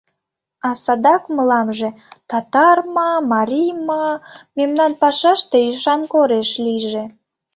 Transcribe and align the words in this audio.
—А 0.67 0.69
садак 0.83 1.23
мыламже: 1.35 1.89
татар 2.29 2.77
ма, 2.95 3.11
марий 3.31 3.73
ма— 3.87 4.07
мемнан 4.57 4.91
пашаште 5.01 5.57
ӱшан 5.69 6.01
кореш 6.13 6.49
лийже. 6.65 7.03